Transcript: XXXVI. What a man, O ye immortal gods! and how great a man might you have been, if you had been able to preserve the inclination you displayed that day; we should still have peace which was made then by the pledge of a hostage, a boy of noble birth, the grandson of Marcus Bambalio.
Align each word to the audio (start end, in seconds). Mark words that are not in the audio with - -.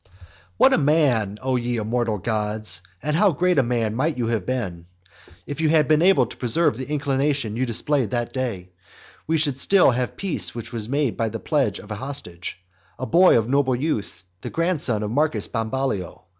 XXXVI. 0.03 0.11
What 0.57 0.73
a 0.73 0.77
man, 0.79 1.37
O 1.43 1.55
ye 1.57 1.77
immortal 1.77 2.17
gods! 2.17 2.81
and 3.03 3.15
how 3.15 3.31
great 3.33 3.59
a 3.59 3.61
man 3.61 3.93
might 3.93 4.17
you 4.17 4.25
have 4.29 4.47
been, 4.47 4.87
if 5.45 5.61
you 5.61 5.69
had 5.69 5.87
been 5.87 6.01
able 6.01 6.25
to 6.25 6.37
preserve 6.37 6.75
the 6.75 6.89
inclination 6.89 7.55
you 7.55 7.67
displayed 7.67 8.09
that 8.09 8.33
day; 8.33 8.71
we 9.27 9.37
should 9.37 9.59
still 9.59 9.91
have 9.91 10.17
peace 10.17 10.55
which 10.55 10.73
was 10.73 10.89
made 10.89 11.11
then 11.11 11.17
by 11.17 11.29
the 11.29 11.39
pledge 11.39 11.77
of 11.77 11.91
a 11.91 11.95
hostage, 12.01 12.57
a 12.97 13.05
boy 13.05 13.37
of 13.37 13.47
noble 13.47 13.77
birth, 13.77 14.23
the 14.41 14.49
grandson 14.49 15.03
of 15.03 15.11
Marcus 15.11 15.47
Bambalio. 15.47 16.23